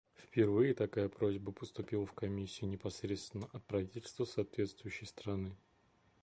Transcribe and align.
Впервые 0.15 0.73
такая 0.73 1.09
просьба 1.09 1.51
поступила 1.51 2.07
в 2.07 2.13
Комиссию 2.13 2.71
непосредственно 2.71 3.47
от 3.53 3.63
правительства 3.67 4.25
соответствующей 4.25 5.05
страны. 5.05 5.55